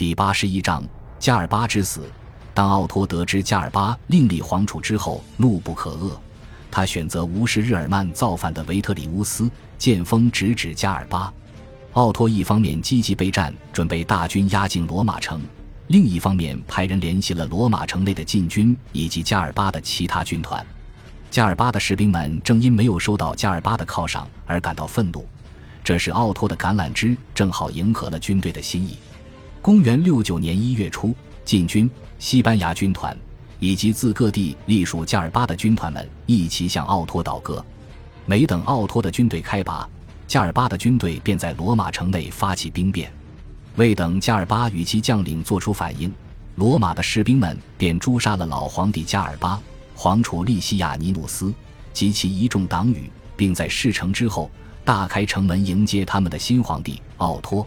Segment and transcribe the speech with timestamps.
[0.00, 0.82] 第八十一章
[1.18, 2.10] 加尔巴之死。
[2.54, 6.12] 当奥托得知加尔巴另立皇储之后，怒不可遏。
[6.70, 11.30] 他选择无视日耳曼造反的维特里乌斯，剑锋直指加尔巴。
[11.92, 15.38] 奥托一方面积极备战，准备大军压境罗马城；
[15.88, 20.66] 另一方面派人联系了罗马城内的禁军以及加尔巴的其他军团。
[21.30, 25.26] 加尔巴的士兵们正因没有收到加尔巴的犒赏而感到愤怒，
[25.84, 28.96] 这时奥托的橄榄枝正好迎合了军队的心意。
[29.62, 31.14] 公元六九年一月初，
[31.44, 31.88] 禁军、
[32.18, 33.16] 西班牙军团。
[33.62, 37.62] 以及自各地隶属加尔巴的军团们一齐向奥托倒戈。
[38.24, 39.86] 没等奥托的军队开拔，
[40.26, 43.12] 加尔巴的军队便在罗马城内发起兵变。
[43.76, 46.10] 未等加尔巴与其将领做出反应，
[46.56, 49.60] 罗马的士兵们便诛杀了老皇帝加尔巴、
[49.94, 51.52] 皇储利西亚尼努斯
[51.92, 54.50] 及其一众党羽，并在事成之后
[54.86, 57.66] 大开城门迎接他们的新皇帝奥托。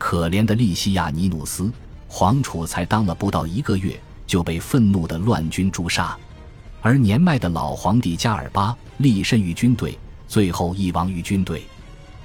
[0.00, 1.70] 可怜的利西亚尼努斯，
[2.08, 4.00] 皇储才当了不到一个月。
[4.26, 6.16] 就被愤怒的乱军诛杀，
[6.80, 9.98] 而年迈的老皇帝加尔巴立身于军队，
[10.28, 11.64] 最后亦亡于军队。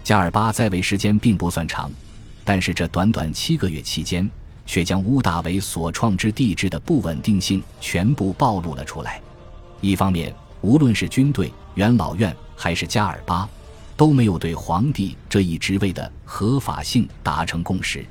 [0.03, 1.89] 加尔巴在位时间并不算长，
[2.43, 4.29] 但是这短短七个月期间，
[4.67, 9.19] 却将乌大维所创之帝制的不稳定性全部暴露了出来。
[9.81, 13.49] 一方面，无论是军队、元老院还是加尔巴，
[13.97, 18.01] 都没有对皇帝这一职位的合法性达成共识；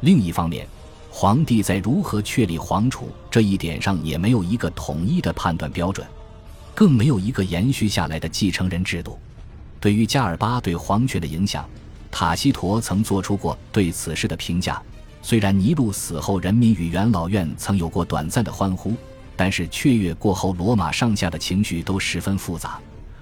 [0.00, 0.66] 另一方面，
[1.10, 6.06] 皇帝在如何确立皇储这一点上也没有一个统一的判断标准，
[6.74, 9.18] 更没有一个延续下来的继承人制度。
[9.80, 11.68] 对于加尔巴对皇权的影响，
[12.10, 14.80] 塔西佗曾做出过对此事的评价。
[15.22, 18.94] 虽然尼禄死后，人民与元老院曾有过短暂的欢呼，
[19.34, 22.78] 但是雀跃过后，罗马上下的情绪都十分复杂，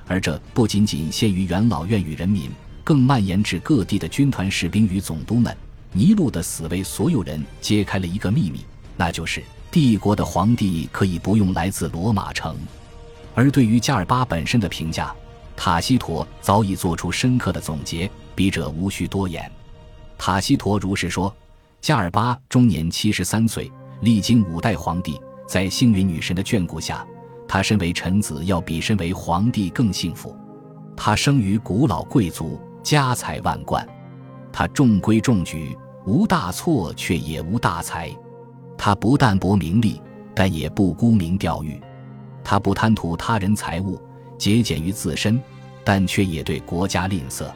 [0.07, 2.51] 而这不仅仅限于元老院与人民，
[2.83, 5.57] 更蔓延至各地的军团士兵与总督们。
[5.93, 8.65] 尼禄的死为所有人揭开了一个秘密，
[8.97, 12.57] 那就是帝国的皇帝可以不用来自罗马城。
[13.35, 15.15] 而对于加尔巴本身的评价，
[15.57, 19.51] 塔西佗早已做出深刻的总结，笔者无需多言。
[20.19, 21.35] 塔西佗如是说：
[21.81, 27.07] 加尔巴终年七十三岁，历经五代皇帝，在幸运女神的眷顾下，
[27.47, 30.37] 他身为臣子要比身为皇帝更幸福。
[30.97, 33.87] 他生于古老贵族，家财万贯，
[34.53, 35.77] 他中规中矩。
[36.07, 38.15] 无大错，却也无大才。
[38.77, 40.03] 他不但博名利，
[40.35, 41.81] 但也不沽名钓誉。
[42.45, 43.99] 他不贪图他人财物，
[44.37, 45.41] 节俭于自身，
[45.83, 47.51] 但却也对国家吝啬。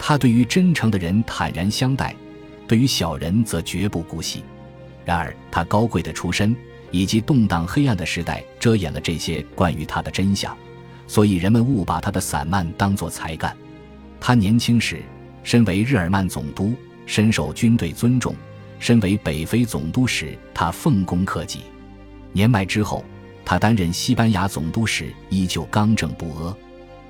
[0.00, 2.12] 他对于真诚的人坦然相待，
[2.66, 4.42] 对于小人则绝不姑息。
[5.04, 6.56] 然而，他高贵的出身
[6.96, 10.56] 以及动荡黑暗的时代遮掩了这些关于他的真相，
[11.06, 13.54] 所以人们误把他的散漫当作才干。
[14.18, 15.02] 他年轻时
[15.42, 16.74] 身为日耳曼总督。
[17.08, 18.34] 深受军队尊重，
[18.80, 21.60] 身为北非总督时，他奉公克己；
[22.32, 23.04] 年迈之后，
[23.44, 26.56] 他担任西班牙总督时，依旧刚正不阿。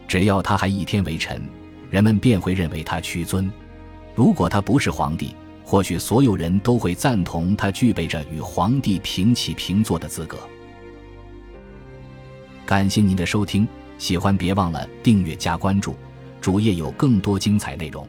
[0.06, 1.40] 只要他还一天为臣，
[1.88, 3.50] 人们便会认为他屈尊；
[4.14, 5.34] 如果他不是皇帝，
[5.68, 10.38] 或许所有人都会赞同他具备着与皇帝平起平坐的资格。
[12.64, 13.66] 感谢您的收听，
[13.98, 15.96] 喜欢别忘了订阅加关注，
[16.40, 18.08] 主页有更多精彩内容。